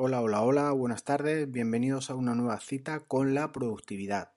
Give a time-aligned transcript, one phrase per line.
[0.00, 4.30] Hola, hola, hola, buenas tardes, bienvenidos a una nueva cita con la productividad.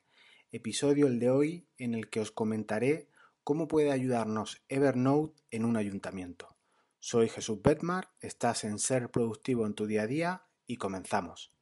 [0.52, 3.10] Episodio el de hoy en el que os comentaré
[3.44, 6.58] cómo puede ayudarnos Evernote en un ayuntamiento.
[6.98, 11.54] Soy Jesús Betmar, estás en Ser Productivo en tu día a día y comenzamos.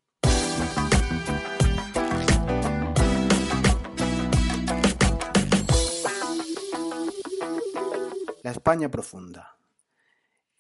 [8.44, 9.59] La España profunda.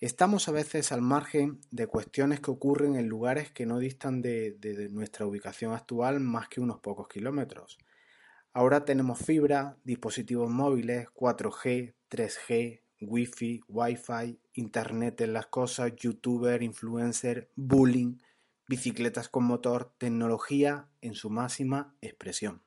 [0.01, 4.87] Estamos a veces al margen de cuestiones que ocurren en lugares que no distan de,
[4.91, 7.77] nuestra ubicación actual más que unos pocos kilómetros.
[8.53, 17.51] Ahora tenemos fibra, dispositivos móviles, 4G, 3G, Wi-Fi, Wi-Fi, Internet en las cosas, youtuber, influencer,
[17.57, 18.19] bullying,
[18.69, 22.61] bicicletas con motor, tecnología en su máxima expresión.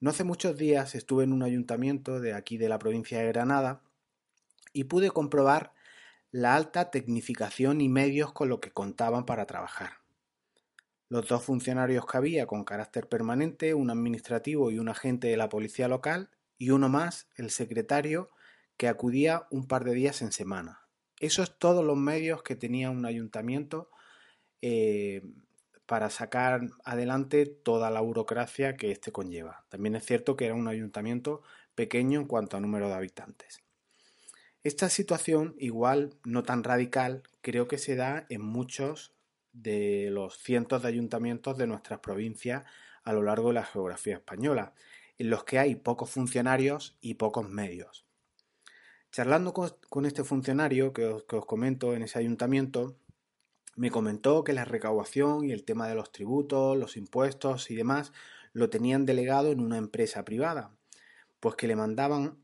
[0.00, 3.84] No hace muchos días estuve en un ayuntamiento de aquí de la provincia de Granada
[4.72, 5.77] y pude comprobar
[6.30, 10.00] la alta tecnificación y medios con lo que contaban para trabajar.
[11.08, 15.48] Los dos funcionarios que había con carácter permanente, un administrativo y un agente de la
[15.48, 18.30] policía local, y uno más, el secretario,
[18.76, 20.82] que acudía un par de días en semana.
[21.18, 23.90] Esos todos los medios que tenía un ayuntamiento
[24.60, 25.22] eh,
[25.86, 29.64] para sacar adelante toda la burocracia que éste conlleva.
[29.70, 31.42] También es cierto que era un ayuntamiento
[31.74, 33.62] pequeño en cuanto a número de habitantes.
[34.68, 39.14] Esta situación, igual no tan radical, creo que se da en muchos
[39.54, 42.64] de los cientos de ayuntamientos de nuestras provincias
[43.02, 44.74] a lo largo de la geografía española,
[45.16, 48.04] en los que hay pocos funcionarios y pocos medios.
[49.10, 52.94] Charlando con, este funcionario que os, que os comento en ese ayuntamiento,
[53.74, 58.12] me comentó que la recaudación y el tema de los tributos, los impuestos y demás
[58.52, 60.72] lo tenían delegado en una empresa privada,
[61.40, 62.36] pues que le mandaban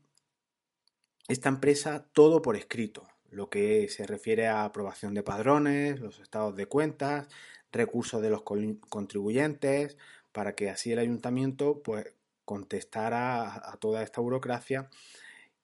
[1.27, 6.55] esta empresa todo por escrito, lo que se refiere a aprobación de padrones, los estados
[6.55, 7.27] de cuentas,
[7.71, 9.97] recursos de los contribuyentes,
[10.31, 12.13] para que así el ayuntamiento pues,
[12.45, 14.89] contestara a, toda esta burocracia.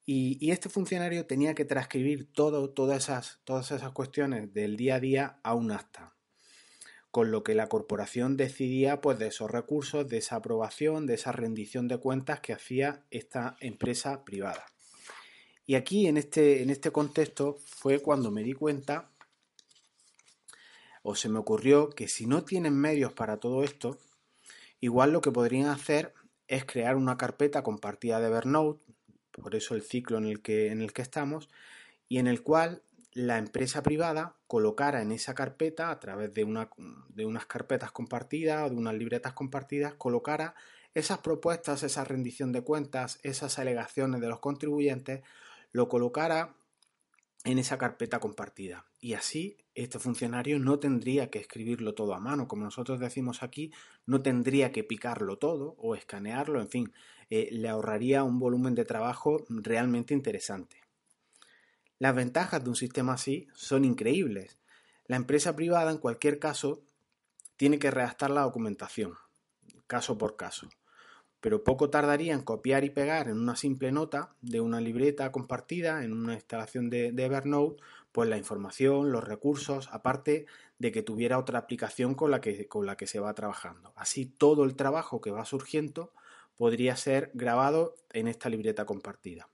[0.04, 5.00] Y, este funcionario tenía que transcribir todo, todas, esas, todas esas cuestiones del día a
[5.00, 6.12] día a un acta
[7.12, 11.30] con lo que la corporación decidía pues de esos recursos, de esa aprobación, de esa
[11.30, 14.71] rendición de cuentas que hacía esta empresa privada.
[15.66, 19.10] Y aquí, en este, en este contexto, fue cuando me di cuenta,
[21.02, 23.98] o se me ocurrió, que si no tienen medios para todo esto,
[24.80, 26.14] igual lo que podrían hacer
[26.48, 28.82] es crear una carpeta compartida de Evernote,
[29.32, 31.48] por eso el ciclo en el que, en el que estamos,
[32.08, 32.82] y en el cual
[33.14, 36.70] la empresa privada colocara en esa carpeta, a través de, una,
[37.08, 40.54] de unas carpetas compartidas o de unas libretas compartidas, colocara
[40.94, 45.22] esas propuestas, esa rendición de cuentas, esas alegaciones de los contribuyentes
[45.72, 46.54] lo colocara
[47.44, 48.86] en esa carpeta compartida.
[49.00, 53.72] Y así este funcionario no tendría que escribirlo todo a mano, como nosotros decimos aquí,
[54.06, 56.92] no tendría que picarlo todo o escanearlo, en fin,
[57.30, 60.82] eh, le ahorraría un volumen de trabajo realmente interesante.
[61.98, 64.58] Las ventajas de un sistema así son increíbles.
[65.06, 66.82] La empresa privada, en cualquier caso,
[67.56, 69.14] tiene que redactar la documentación,
[69.86, 70.68] caso por caso
[71.42, 76.04] pero poco tardaría en copiar y pegar en una simple nota de una libreta compartida
[76.04, 77.82] en una instalación de, Evernote,
[78.12, 80.46] pues la información, los recursos, aparte
[80.78, 83.92] de que tuviera otra aplicación con la, que, con la que se va trabajando.
[83.96, 86.12] Así todo el trabajo que va surgiendo
[86.56, 89.48] podría ser grabado en esta libreta compartida.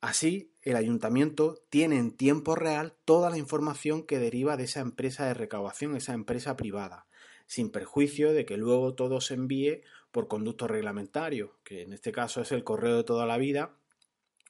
[0.00, 5.26] Así, el ayuntamiento tiene en tiempo real toda la información que deriva de esa empresa
[5.26, 7.06] de recaudación, esa empresa privada,
[7.46, 9.82] sin perjuicio de que luego todo se envíe
[10.16, 13.76] por conducto reglamentario, que en este caso es el correo de toda la vida,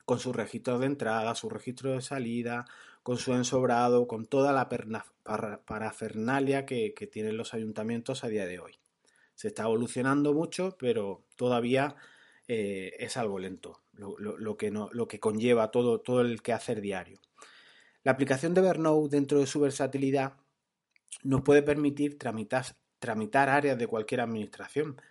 [0.04, 2.66] con su registro de entrada, su registro de salida,
[3.02, 8.78] con su ensobrado, con toda la parafernalia que, tienen los ayuntamientos a día de hoy.
[9.34, 11.96] Se está evolucionando mucho, pero todavía
[12.46, 17.18] eh, es algo lento, lo, que conlleva todo, todo el quehacer diario.
[18.04, 20.34] La aplicación de Evernote, dentro de su versatilidad,
[21.24, 25.02] nos puede permitir tramitar áreas de cualquier administración,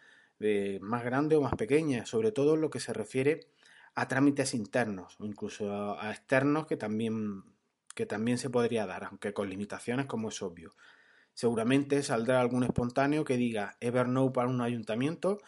[0.81, 3.47] más grande o más pequeña, sobre todo en lo que se refiere
[3.95, 7.43] a trámites internos o incluso a, externos que también,
[7.95, 10.75] que también se podría dar, aunque con limitaciones como es obvio.
[11.33, 15.39] Seguramente saldrá algún espontáneo que diga Evernote para un ayuntamiento,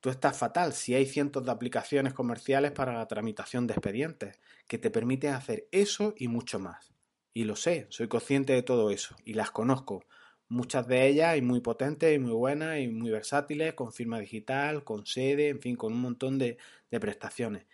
[0.00, 4.38] tú estás fatal si hay cientos de aplicaciones comerciales para la tramitación de expedientes
[4.68, 6.94] que te permiten hacer eso y mucho más.
[7.32, 10.04] Y lo sé, soy consciente de todo eso y las conozco,
[10.48, 14.84] Muchas de ellas y muy potentes y muy buenas y muy versátiles, con firma digital,
[14.84, 16.58] con sede, en fin, con un montón de,
[17.00, 17.66] prestaciones.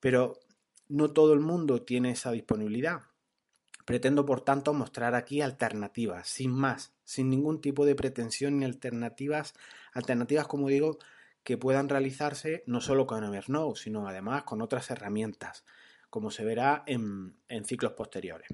[0.00, 0.40] Pero
[0.88, 3.02] no todo el mundo tiene esa disponibilidad.
[3.84, 9.54] Pretendo, por tanto, mostrar aquí alternativas, sin más, sin ningún tipo de pretensión ni alternativas,
[9.92, 10.98] alternativas, como digo,
[11.42, 15.64] que puedan realizarse no solo con Evernote, sino además con otras herramientas,
[16.08, 18.48] como se verá en, en ciclos posteriores.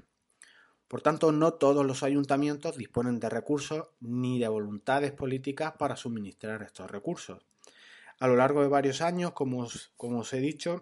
[0.89, 6.63] Por tanto, no todos los ayuntamientos disponen de recursos ni de voluntades políticas para suministrar
[6.63, 7.45] estos recursos.
[8.19, 10.81] A lo largo de varios años, como os, he dicho,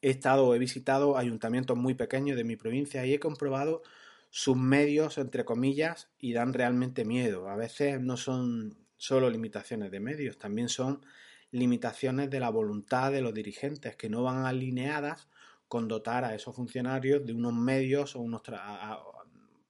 [0.00, 3.82] he estado, he visitado ayuntamientos muy pequeños de mi provincia y he comprobado
[4.30, 7.48] sus medios, entre comillas, y dan realmente miedo.
[7.48, 11.04] A veces no son solo limitaciones de medios, también son
[11.50, 15.26] limitaciones de la voluntad de los dirigentes que no van alineadas
[15.66, 18.42] con dotar a esos funcionarios de unos medios o unos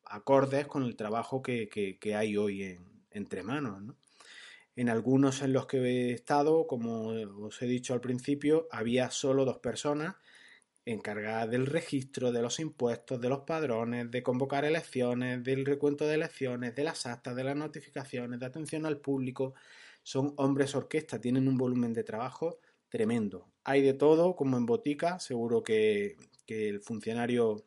[0.08, 2.78] acordes con el trabajo que, hay hoy
[3.10, 3.94] entre manos.
[4.74, 9.44] En algunos en los que he estado, como os he dicho al principio, había solo
[9.44, 10.16] dos personas
[10.84, 16.14] encargadas del registro de los impuestos, de los padrones, de convocar elecciones, del recuento de
[16.14, 19.54] elecciones, de las actas, de las notificaciones, de atención al público.
[20.04, 23.48] Son hombres orquesta, tienen un volumen de trabajo tremendo.
[23.64, 26.16] Hay de todo, como en botica, seguro que,
[26.46, 27.64] que el funcionario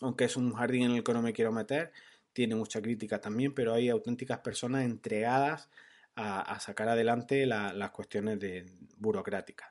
[0.00, 1.92] aunque es un jardín en el que no me quiero meter,
[2.32, 5.70] tiene mucha crítica también, pero hay auténticas personas entregadas
[6.16, 8.66] a, sacar adelante las cuestiones de,
[8.98, 9.70] burocráticas.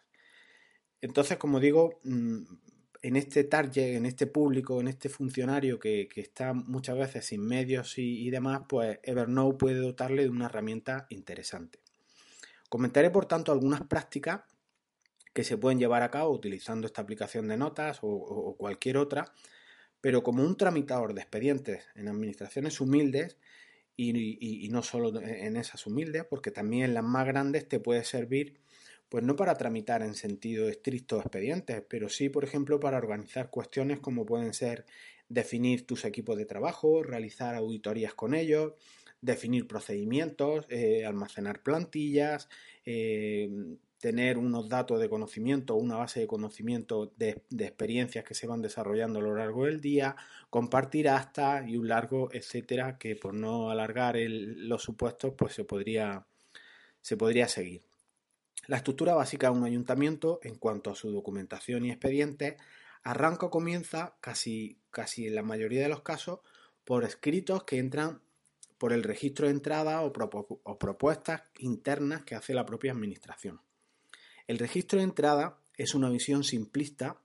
[1.01, 2.41] Entonces, como digo, mm,
[3.01, 7.97] en este target, en este público, en este funcionario que, está muchas veces sin medios
[7.97, 11.79] y, demás, pues Evernote puede dotarle de una herramienta interesante.
[12.69, 14.41] Comentaré, por tanto, algunas prácticas
[15.33, 19.33] que se pueden llevar a cabo utilizando esta aplicación de notas o cualquier otra
[20.03, 23.37] pero como un tramitador de expedientes en administraciones humildes
[23.95, 28.59] y, no solo en esas humildes, porque también en las más grandes te puede servir,
[29.07, 34.01] pues no para tramitar en sentido estricto expedientes, pero sí, por ejemplo, para organizar cuestiones
[34.01, 34.85] como pueden ser
[35.29, 38.73] definir tus equipos de trabajo, realizar auditorías con ellos,
[39.21, 42.49] definir procedimientos, eh, almacenar plantillas,
[42.85, 43.49] eh,
[44.03, 49.19] tener unos datos de conocimiento, una base de conocimiento de, experiencias que se van desarrollando
[49.19, 50.17] a lo largo del día,
[50.49, 56.27] compartir hasta y un largo etcétera que por no alargar los supuestos pues se podría,
[56.99, 57.83] se podría seguir.
[58.67, 62.55] La estructura básica de un ayuntamiento en cuanto a su documentación y expedientes
[63.03, 66.41] arranca o comienza casi, casi en la mayoría de los casos
[66.83, 68.21] por escritos que entran
[68.77, 73.61] por el registro de entrada o propuestas internas que hace la propia administración.
[74.45, 77.17] El registro de entrada es una visión simplista,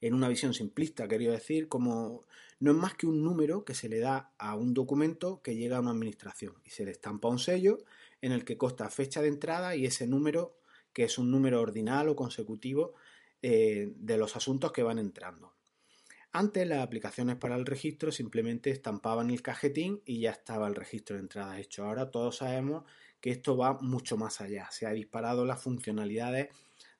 [0.00, 2.24] en una visión simplista, quería decir, como
[2.60, 5.78] no es más que un número que se le da a un documento que llega
[5.78, 7.78] a una administración y se le estampa un sello
[8.20, 10.56] en el que consta fecha de entrada y ese número,
[10.92, 12.94] que es un número ordinal o consecutivo
[13.42, 15.55] eh, de los asuntos que van entrando.
[16.38, 21.16] Antes las aplicaciones para el registro simplemente estampaban el cajetín y ya estaba el registro
[21.16, 21.86] de entrada hecho.
[21.86, 22.84] Ahora todos sabemos
[23.22, 24.68] que esto va mucho más allá.
[24.70, 26.50] Se ha disparado las funcionalidades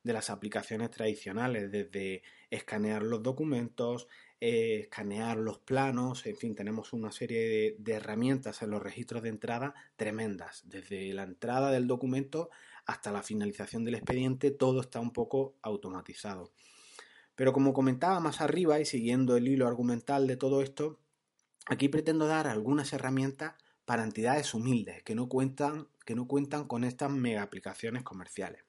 [0.02, 4.08] de las aplicaciones tradicionales, desde escanear los documentos,
[4.40, 9.28] eh, escanear los planos, en fin, tenemos una serie de, herramientas en los registros de
[9.28, 10.62] entrada tremendas.
[10.64, 12.48] Desde la entrada del documento
[12.86, 16.52] hasta la finalización del expediente, todo está un poco automatizado.
[17.36, 20.98] Pero como comentaba más arriba y siguiendo el hilo argumental de todo esto,
[21.66, 23.54] aquí pretendo dar algunas herramientas
[23.84, 28.64] para entidades humildes que no cuentan, que no cuentan con estas mega aplicaciones comerciales.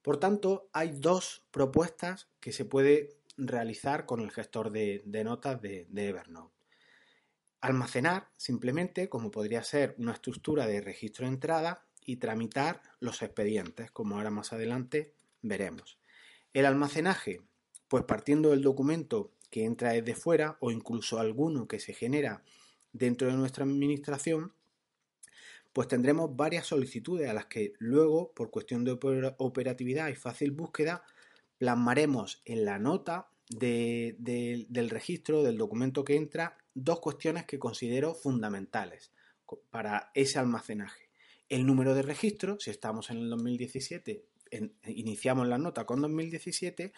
[0.00, 5.86] Por tanto, hay dos propuestas que se puede realizar con el gestor de, notas de,
[5.90, 6.54] de, Evernote.
[7.60, 13.90] Almacenar simplemente, como podría ser una estructura de registro de entrada, y tramitar los expedientes,
[13.90, 15.12] como ahora más adelante
[15.42, 15.98] veremos.
[16.52, 17.42] El almacenaje,
[17.88, 22.42] pues partiendo del documento que entra desde fuera o incluso alguno que se genera
[22.92, 24.52] dentro de nuestra administración,
[25.72, 28.92] pues tendremos varias solicitudes a las que luego, por cuestión de
[29.38, 31.04] operatividad y fácil búsqueda,
[31.58, 39.12] plasmaremos en la nota del registro del documento que entra dos cuestiones que considero fundamentales
[39.70, 41.10] para ese almacenaje.
[41.48, 44.24] El número de registro, si estamos en el 2017,
[44.86, 46.92] iniciamos la nota con 2017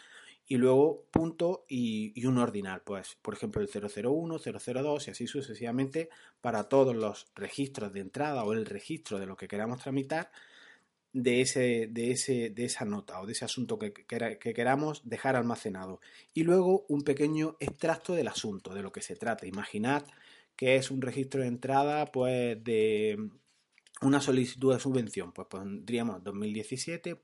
[0.48, 6.08] y luego punto y, un ordinal, pues por ejemplo el 001, 002 y así sucesivamente
[6.40, 10.30] para todos los registros de entrada o el registro de lo que queramos tramitar
[11.12, 15.36] de, ese, de, ese, de esa nota o de ese asunto que, que, queramos dejar
[15.36, 16.00] almacenado.
[16.32, 19.46] Y luego un pequeño extracto del asunto, de lo que se trata.
[19.46, 20.04] Imaginad
[20.56, 23.30] que es un registro de entrada pues de
[24.00, 27.16] una solicitud de subvención, pues pondríamos 2017.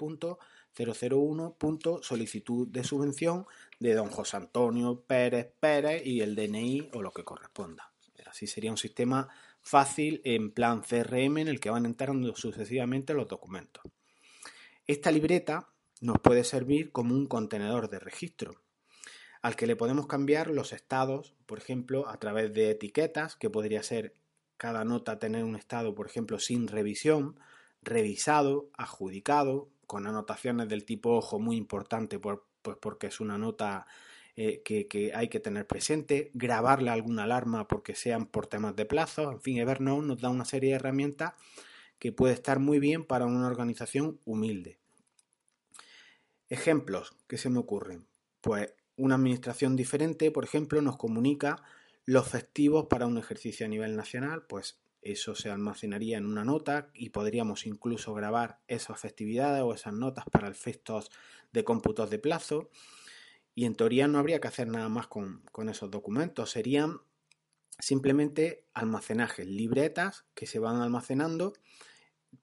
[0.76, 1.56] 001.
[2.02, 3.46] solicitud de subvención
[3.78, 7.92] de don José Antonio Pérez Pérez y el DNI o lo que corresponda.
[8.26, 9.28] Así sería un sistema
[9.62, 13.84] fácil en plan CRM en el que van entrando sucesivamente los documentos.
[14.86, 15.68] Esta libreta
[16.00, 18.60] nos puede servir como un contenedor de registro
[19.40, 23.82] al que le podemos cambiar los estados, por ejemplo, a través de etiquetas, que podría
[23.82, 24.14] ser
[24.56, 27.38] cada nota tener un estado, por ejemplo, sin revisión,
[27.82, 32.38] revisado, adjudicado, con anotaciones del tipo ojo muy importante pues
[32.80, 33.86] porque es una nota
[34.36, 39.30] eh, que, hay que tener presente, grabarle alguna alarma porque sean por temas de plazo,
[39.30, 41.34] en fin, Evernote nos da una serie de herramientas
[42.00, 44.78] que puede estar muy bien para una organización humilde.
[46.48, 48.06] Ejemplos que se me ocurren.
[48.40, 51.62] Pues una administración diferente, por ejemplo, nos comunica
[52.04, 56.90] los festivos para un ejercicio a nivel nacional, pues eso se almacenaría en una nota
[56.94, 61.10] y podríamos incluso grabar esas festividades o esas notas para efectos
[61.52, 62.70] de cómputos de plazo.
[63.54, 67.00] Y en teoría no habría que hacer nada más con, esos documentos, serían
[67.78, 71.52] simplemente almacenajes, libretas que se van almacenando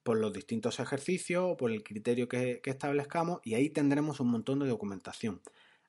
[0.04, 4.30] por los distintos ejercicios o por el criterio que, que establezcamos y ahí tendremos un
[4.30, 5.42] montón de documentación.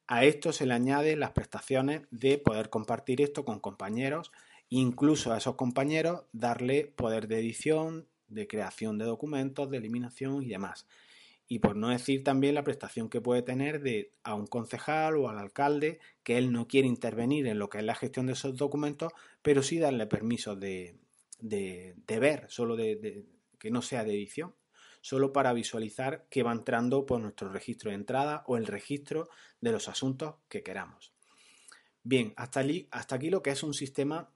[0.08, 4.32] A esto se le añaden las prestaciones de poder compartir esto con compañeros,
[4.80, 10.48] incluso a esos compañeros darle poder de edición, de creación de documentos, de eliminación y
[10.48, 10.86] demás.
[11.46, 15.28] Y por no decir también la prestación que puede tener de a un concejal o
[15.28, 18.56] al alcalde que él no quiere intervenir en lo que es la gestión de esos
[18.56, 19.12] documentos,
[19.42, 20.96] pero sí darle permiso de,
[21.38, 23.26] de, ver, solo de,
[23.58, 24.54] que no sea de edición
[25.02, 29.28] solo para visualizar que va entrando por nuestro registro de entrada o el registro
[29.60, 31.12] de los asuntos que queramos.
[32.04, 34.30] Bien, hasta, hasta aquí lo que es un sistema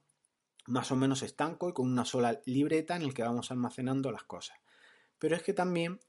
[0.67, 4.25] más o menos estanco y con una sola libreta en el que vamos almacenando las
[4.25, 4.59] cosas.
[5.19, 6.01] Pero es que también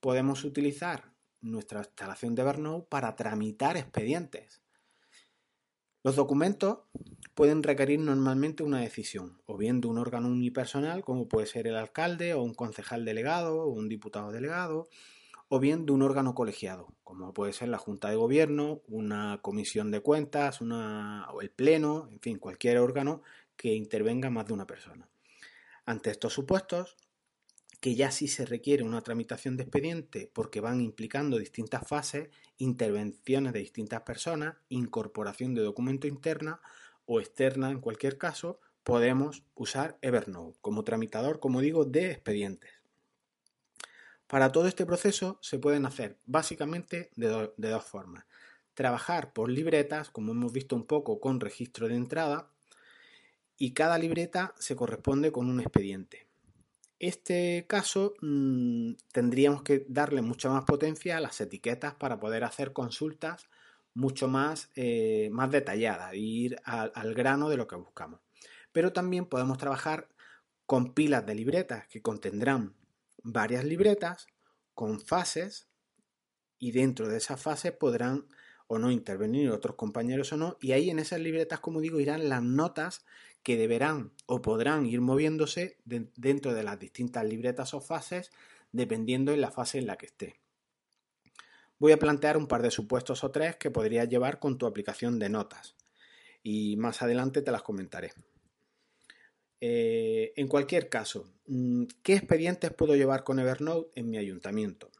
[0.00, 4.62] podemos utilizar nuestra instalación de Evernote para tramitar expedientes.
[6.02, 6.78] Los documentos
[7.34, 11.76] pueden requerir normalmente una decisión, o bien de un órgano unipersonal, como puede ser el
[11.76, 14.88] alcalde o un concejal delegado o un diputado delegado,
[15.48, 19.90] o bien de un órgano colegiado, como puede ser la Junta de Gobierno, una comisión
[19.90, 23.22] de cuentas, una, o el Pleno, en fin, cualquier órgano
[23.56, 25.08] que intervenga más de una persona.
[25.84, 26.96] Ante estos supuestos,
[27.80, 33.52] que ya sí se requiere una tramitación de expediente porque van implicando distintas fases, intervenciones
[33.52, 36.60] de distintas personas, incorporación de documento interna
[37.04, 42.70] o externa en cualquier caso, podemos usar Evernote como tramitador, como digo, de expedientes.
[44.26, 48.26] Para todo este proceso se pueden hacer básicamente de, dos formas.
[48.74, 52.50] Trabajar por libretas, como hemos visto un poco con registro de entrada,
[53.58, 56.26] y cada libreta se corresponde con un expediente
[56.98, 62.72] este caso mm, tendríamos que darle mucha más potencia a las etiquetas para poder hacer
[62.72, 63.48] consultas
[63.94, 68.20] mucho más, eh, más detalladas e ir al grano de lo que buscamos.
[68.72, 70.08] Pero también podemos trabajar
[70.66, 72.74] con pilas de libretas que contendrán
[73.22, 74.26] varias libretas
[74.74, 75.68] con fases
[76.58, 78.26] y dentro de esas fases podrán
[78.68, 82.28] o no intervenir otros compañeros o no y ahí en esas libretas como digo irán
[82.28, 83.04] las notas
[83.46, 88.32] que deberán o podrán ir moviéndose dentro de las distintas libretas o fases
[88.72, 90.40] dependiendo de la fase en la que esté.
[91.78, 95.20] Voy a plantear un par de supuestos o tres que podrías llevar con tu aplicación
[95.20, 95.76] de notas
[96.42, 98.14] y más adelante te las comentaré.
[99.60, 104.90] Eh, en cualquier caso, mm, ¿qué expedientes puedo llevar con Evernote en mi ayuntamiento?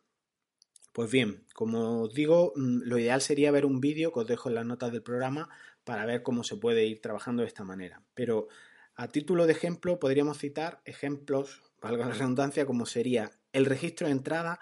[0.93, 4.51] Pues bien, como os digo, mm, lo ideal sería ver un vídeo que os dejo
[4.51, 5.49] en las notas del programa
[5.87, 8.03] para ver cómo se puede ir trabajando de esta manera.
[8.13, 8.49] Pero
[8.97, 14.13] a título de ejemplo podríamos citar ejemplos, valga la redundancia, como sería el registro de
[14.13, 14.59] entrada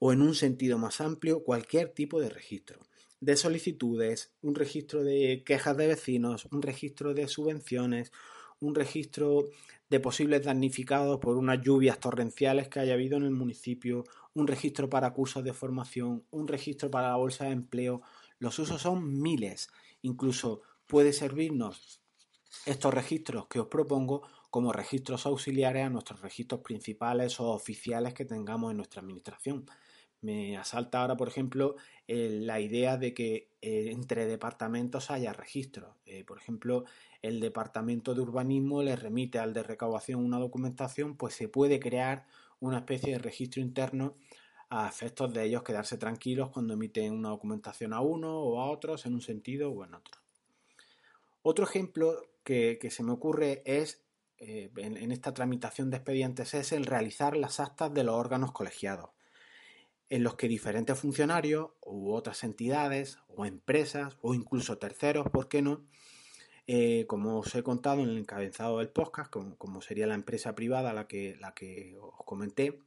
[0.00, 2.80] o en un sentido más amplio cualquier tipo de registro.
[3.20, 8.10] De solicitudes, un registro de quejas de vecinos, un registro de subvenciones,
[8.58, 9.44] un registro
[9.88, 14.02] de posibles damnificados por unas lluvias torrenciales que haya habido en el municipio,
[14.34, 18.02] un registro para cursos de formación, un registro para la bolsa de empleo.
[18.40, 19.68] Los usos son miles
[20.04, 22.02] Incluso puede servirnos
[22.66, 28.26] estos registros que os propongo como registros auxiliares a nuestros registros principales o oficiales que
[28.26, 29.64] tengamos en nuestra administración.
[30.20, 35.96] Me asalta ahora, por ejemplo, la idea de que eh, entre departamentos haya registros.
[36.04, 36.84] Eh, por ejemplo,
[37.22, 42.26] el departamento de urbanismo le remite al de recaudación una documentación, pues se puede crear
[42.60, 44.16] una especie de registro interno
[44.76, 49.06] a efectos de ellos quedarse tranquilos cuando emiten una documentación a uno o a otros
[49.06, 50.20] en un sentido o en otro.
[51.42, 54.02] Otro ejemplo que, se me ocurre es,
[54.38, 59.10] eh, en, esta tramitación de expedientes, es el realizar las actas de los órganos colegiados.
[60.10, 65.62] en los que diferentes funcionarios u otras entidades o empresas o incluso terceros, ¿por qué
[65.62, 65.86] no?
[66.66, 70.92] Eh, como os he contado en el encabezado del podcast, como, sería la empresa privada
[70.92, 72.78] la que, la que os comenté,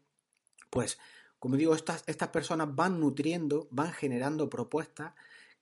[0.69, 0.99] pues
[1.39, 5.13] como digo, estas, estas personas van nutriendo, van generando propuestas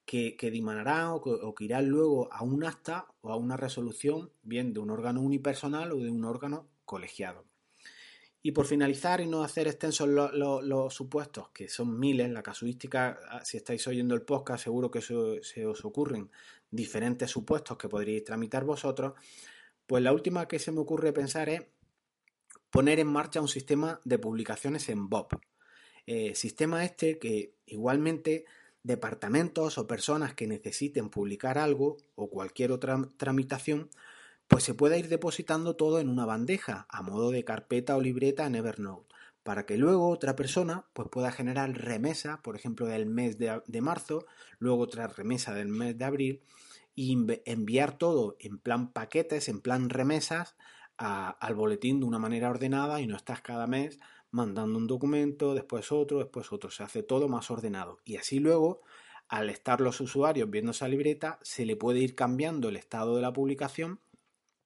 [0.05, 4.73] que, que dimanarán o que, irán luego a un acta o a una resolución, bien
[4.73, 7.45] de un órgano unipersonal o de un órgano colegiado.
[8.41, 13.43] Y por finalizar y no hacer extensos los, supuestos, que son miles, la casuística, ah,
[13.43, 16.29] si estáis oyendo el podcast, seguro que se os ocurren
[16.69, 19.13] diferentes supuestos que podríais tramitar vosotros,
[19.87, 21.63] pues la última que se me ocurre pensar es
[22.69, 25.29] poner en marcha un sistema de publicaciones en Bob.
[26.07, 28.45] Eh, sistema este que igualmente
[28.83, 33.89] departamentos o personas que necesiten publicar algo o cualquier otra tramitación
[34.47, 38.45] pues se puede ir depositando todo en una bandeja, a modo de carpeta o libreta
[38.45, 43.37] en Evernote, para que luego otra persona pues pueda generar remesa, por ejemplo, del mes
[43.39, 44.25] de, marzo,
[44.59, 46.41] luego otra remesa del mes de abril,
[46.93, 50.55] y enviar todo en plan paquetes, en plan remesas,
[50.97, 53.99] al boletín de una manera ordenada y no estás cada mes
[54.35, 56.69] mandando un documento, después otro, después otro.
[56.69, 57.99] Se hace todo más ordenado.
[58.03, 58.81] Y así luego,
[59.29, 63.21] al estar los usuarios viendo esa libreta, se le puede ir cambiando el estado de
[63.21, 64.01] la publicación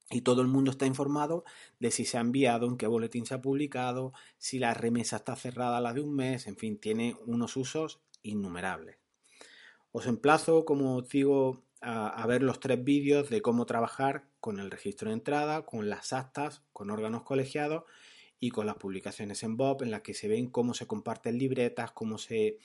[0.09, 1.43] y todo el mundo está informado
[1.79, 5.35] de si se ha enviado, en qué boletín se ha publicado, si la remesa está
[5.35, 8.97] cerrada a la de un mes, en fin, tiene unos usos innumerables.
[9.91, 14.71] Os emplazo, como os digo, a, ver los tres vídeos de cómo trabajar con el
[14.71, 17.83] registro de entrada, con las actas, con órganos colegiados
[18.39, 21.91] y con las publicaciones en Bob, en las que se ven cómo se comparten libretas,
[21.91, 22.57] cómo se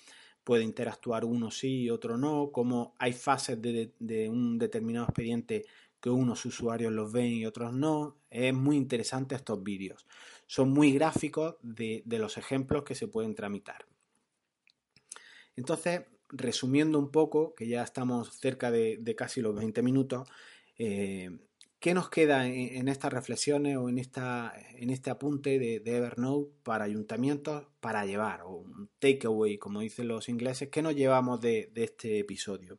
[0.45, 5.65] puede interactuar uno sí y otro no, cómo hay fases de un determinado expediente
[6.05, 8.19] que unos usuarios los ven y otros no.
[8.29, 10.07] Es muy interesante estos vídeos.
[10.47, 13.87] Son muy gráficos de, los ejemplos que se pueden tramitar.
[15.57, 20.29] Entonces, resumiendo un poco, que ya estamos cerca de, casi los 20 minutos,
[20.77, 21.39] eh,
[21.85, 26.87] ¿qué nos queda en, estas reflexiones o en, esta, en este apunte de, Evernote para
[26.87, 30.71] ayuntamientos para llevar, o un takeaway, como dicen los ingleses?
[30.71, 32.79] ¿Qué nos llevamos de este episodio?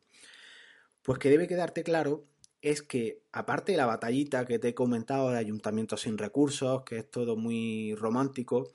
[1.02, 2.24] Pues que debe quedarte claro
[2.62, 6.98] es que, aparte de la batallita que te he comentado de ayuntamientos sin recursos, que
[6.98, 8.72] es todo muy romántico,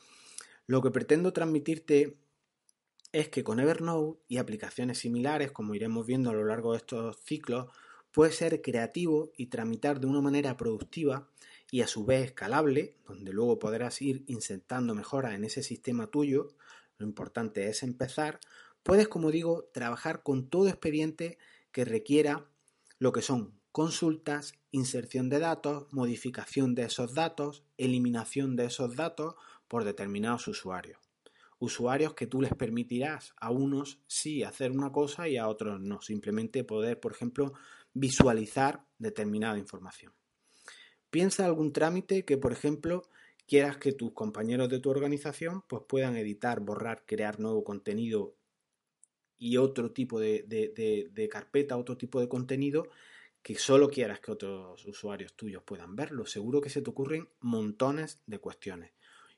[0.66, 2.16] lo que pretendo transmitirte
[3.12, 7.18] es que con Evernote y aplicaciones similares, como iremos viendo a lo largo de estos
[7.18, 7.68] ciclos,
[8.12, 11.30] puedes ser creativo y tramitar de una manera productiva
[11.72, 16.50] y a su vez escalable, donde luego podrás ir insertando mejoras en ese sistema tuyo.
[16.98, 18.40] Lo importante es empezar.
[18.84, 21.38] Puedes, como digo, trabajar con todo expediente
[21.72, 22.46] que requiera
[23.00, 29.36] lo que son consultas, inserción de datos, modificación de esos datos, eliminación de esos datos
[29.68, 31.00] por determinados usuarios.
[31.58, 36.02] Usuarios que tú les permitirás a unos sí hacer una cosa y a otros no.
[36.02, 37.54] Simplemente poder, por ejemplo,
[37.94, 40.14] visualizar determinada información.
[41.10, 43.04] Piensa algún trámite que, por ejemplo,
[43.46, 48.36] quieras que tus compañeros de tu organización pues, puedan editar, borrar, crear nuevo contenido
[49.38, 52.88] y otro tipo de, de carpeta, otro tipo de contenido
[53.42, 56.26] que solo quieras que otros usuarios tuyos puedan verlo.
[56.26, 58.92] Seguro que se te ocurren montones de cuestiones.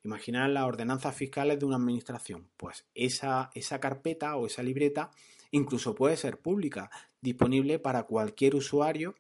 [0.04, 2.50] Imaginar las ordenanzas fiscales de una administración.
[2.58, 5.12] Pues esa, esa carpeta o esa libreta
[5.54, 6.90] incluso puede ser pública,
[7.22, 9.16] disponible para cualquier usuario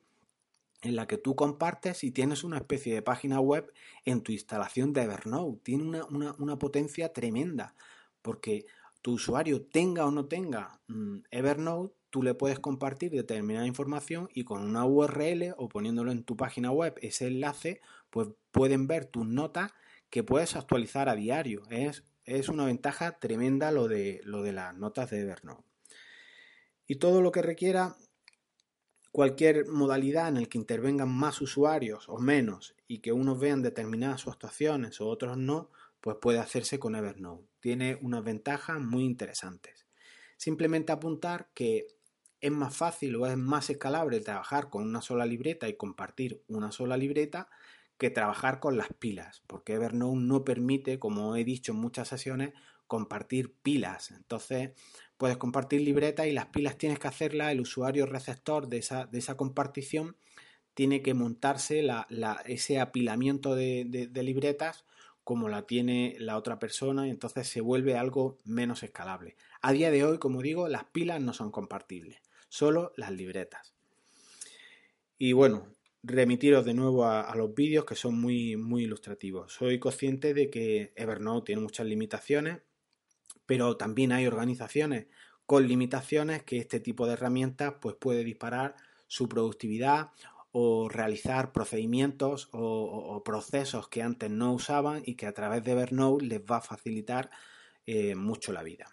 [0.82, 3.72] en la que tú compartes y tienes una especie de página web
[4.04, 5.62] en tu instalación de Evernote.
[5.64, 7.76] Tiene una, una, una potencia tremenda
[8.22, 8.66] porque
[9.04, 14.44] tu usuario tenga o no tenga mm, Evernote, tú le puedes compartir determinada información y
[14.44, 19.28] con una URL o poniéndolo en tu página web, ese enlace, pues pueden ver tus
[19.28, 19.72] notas
[20.10, 21.62] que puedes actualizar a diario.
[21.70, 25.73] Es, es una ventaja tremenda lo de, lo de las notas de Evernote.
[26.88, 27.96] Y todo lo que requiera
[29.12, 34.22] cualquier modalidad en el que intervengan más usuarios o menos y que unos vean determinadas
[34.22, 35.70] sus actuaciones o otros no,
[36.02, 37.48] pues puede hacerse con Evernote.
[37.60, 39.86] Tiene unas ventajas muy interesantes.
[40.36, 41.88] Simplemente apuntar que
[42.42, 46.72] es más fácil o es más escalable trabajar con una sola libreta y compartir una
[46.72, 47.50] sola libreta
[47.98, 52.54] que trabajar con las pilas, porque Evernote no permite, como he dicho en muchas sesiones,
[52.88, 54.12] compartir pilas.
[54.12, 54.72] Entonces,
[55.24, 59.20] puedes compartir libretas y las pilas tienes que hacerlas, el usuario receptor de esa, de
[59.20, 60.18] esa compartición
[60.74, 61.82] tiene que montarse
[62.46, 64.84] ese apilamiento de, de libretas
[65.24, 69.38] como la tiene la otra persona y entonces se vuelve algo menos escalable.
[69.62, 72.18] A día de hoy, como digo, las pilas no son compartibles
[72.50, 73.74] solo las libretas.
[75.18, 79.54] Y bueno, remitiros de nuevo a, los vídeos que son muy, muy ilustrativos.
[79.54, 82.60] Soy consciente de que Evernote tiene muchas limitaciones,
[83.46, 85.08] pero también hay organizaciones
[85.46, 88.76] con limitaciones que este tipo de herramientas pues puede disparar
[89.08, 90.12] su productividad
[90.52, 96.26] o realizar procedimientos o, procesos que antes no usaban y que a través de Evernote
[96.26, 97.32] les va a facilitar
[97.86, 98.88] eh, mucho la vida.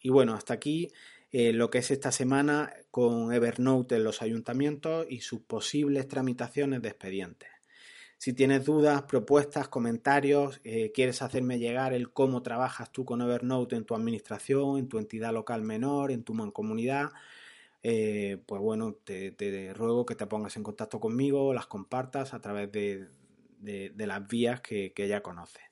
[0.00, 0.92] Y bueno, hasta aquí
[1.32, 6.82] eh, lo que es esta semana con Evernote en los ayuntamientos y sus posibles tramitaciones
[6.82, 7.48] de expedientes.
[8.18, 13.76] Si tienes dudas, propuestas, comentarios, eh, quieres hacerme llegar el cómo trabajas tú con Evernote
[13.76, 17.10] en tu administración, en tu entidad local menor, en tu mancomunidad,
[17.84, 22.72] eh, pues bueno, te, ruego que te pongas en contacto conmigo, las compartas a través
[22.72, 23.08] de,
[23.96, 25.67] las vías que ya conoces.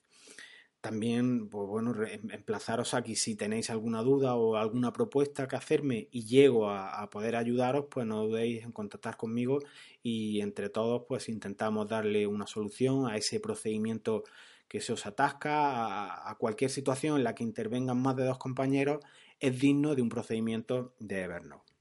[0.87, 6.07] También, pues bueno, em, emplazaros aquí si tenéis alguna duda o alguna propuesta que hacerme
[6.13, 9.59] y llego a, poder ayudaros, pues no dudéis en contactar conmigo
[10.05, 14.23] y entre todos pues intentamos darle una solución a ese procedimiento
[14.69, 19.01] que se os atasca, a, cualquier situación en la que intervengan más de dos compañeros,
[19.41, 21.73] es digno de un procedimiento de Evernote.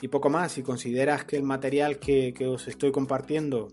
[0.00, 3.66] Y poco más, si consideras que el material que os estoy compartiendo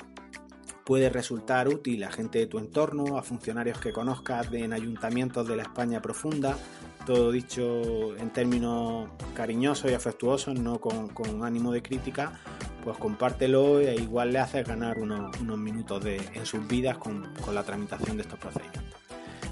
[0.86, 5.56] puede resultar útil a gente de tu entorno, a funcionarios que conozcas en ayuntamientos de
[5.56, 6.58] la España profunda,
[7.06, 12.39] todo dicho en términos cariñosos y afectuosos, no con, ánimo de crítica,
[12.84, 17.56] pues compártelo e igual le haces ganar unos, minutos de, en sus vidas con, con
[17.56, 18.84] la tramitación de estos procedimientos.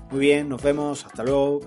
[0.10, 1.62] Muy bien, nos vemos, hasta luego.